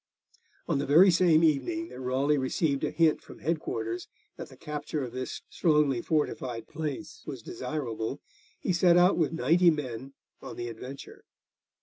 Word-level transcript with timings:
On 0.67 0.79
the 0.79 0.87
very 0.87 1.11
same 1.11 1.43
evening 1.43 1.89
that 1.89 1.99
Raleigh 1.99 2.39
received 2.39 2.83
a 2.83 2.89
hint 2.89 3.21
from 3.21 3.37
head 3.37 3.59
quarters 3.59 4.07
that 4.35 4.49
the 4.49 4.57
capture 4.57 5.03
of 5.03 5.11
this 5.11 5.43
strongly 5.47 6.01
fortified 6.01 6.67
place 6.67 7.21
was 7.27 7.43
desirable, 7.43 8.19
he 8.59 8.73
set 8.73 8.97
out 8.97 9.15
with 9.15 9.31
ninety 9.31 9.69
men 9.69 10.13
on 10.41 10.55
the 10.55 10.69
adventure. 10.69 11.23